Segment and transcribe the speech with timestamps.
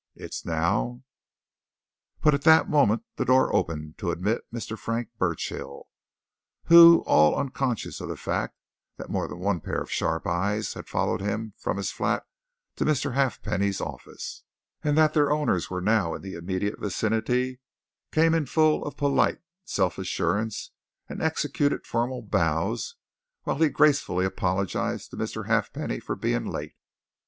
[0.15, 1.03] It's now"
[2.23, 4.75] But at that moment the door opened to admit Mr.
[4.75, 5.89] Frank Burchill,
[6.63, 8.57] who, all unconscious of the fact
[8.97, 12.25] that more than one pair of sharp eyes had followed him from his flat
[12.77, 13.13] to Mr.
[13.13, 14.43] Halfpenny's office,
[14.83, 17.59] and that their owners were now in the immediate vicinity,
[18.11, 20.71] came in full of polite self assurance,
[21.09, 22.95] and executed formal bows
[23.43, 25.45] while he gracefully apologised to Mr.
[25.45, 26.73] Halfpenny for being late.